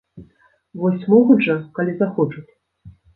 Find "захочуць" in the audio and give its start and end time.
2.01-2.47